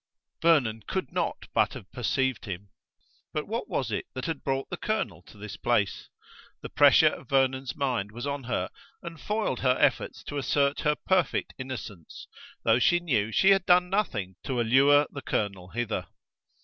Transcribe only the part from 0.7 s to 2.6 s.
could not but have perceived